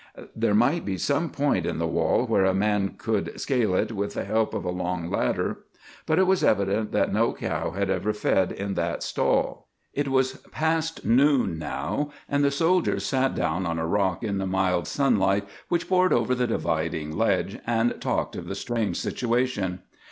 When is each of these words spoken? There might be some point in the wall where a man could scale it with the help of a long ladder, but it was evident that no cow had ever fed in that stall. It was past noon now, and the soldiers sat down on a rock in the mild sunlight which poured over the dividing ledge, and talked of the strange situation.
There 0.35 0.55
might 0.55 0.83
be 0.83 0.97
some 0.97 1.29
point 1.29 1.63
in 1.67 1.77
the 1.77 1.85
wall 1.85 2.25
where 2.25 2.43
a 2.45 2.55
man 2.55 2.95
could 2.97 3.39
scale 3.39 3.75
it 3.75 3.91
with 3.91 4.15
the 4.15 4.23
help 4.23 4.55
of 4.55 4.65
a 4.65 4.71
long 4.71 5.11
ladder, 5.11 5.59
but 6.07 6.17
it 6.17 6.25
was 6.25 6.43
evident 6.43 6.91
that 6.91 7.13
no 7.13 7.33
cow 7.33 7.69
had 7.73 7.91
ever 7.91 8.11
fed 8.11 8.51
in 8.51 8.73
that 8.73 9.03
stall. 9.03 9.67
It 9.93 10.07
was 10.07 10.37
past 10.51 11.05
noon 11.05 11.59
now, 11.59 12.09
and 12.27 12.43
the 12.43 12.49
soldiers 12.49 13.05
sat 13.05 13.35
down 13.35 13.67
on 13.67 13.77
a 13.77 13.85
rock 13.85 14.23
in 14.23 14.39
the 14.39 14.47
mild 14.47 14.87
sunlight 14.87 15.47
which 15.67 15.87
poured 15.87 16.13
over 16.13 16.33
the 16.33 16.47
dividing 16.47 17.15
ledge, 17.15 17.59
and 17.67 18.01
talked 18.01 18.35
of 18.35 18.47
the 18.47 18.55
strange 18.55 18.97
situation. 18.97 19.83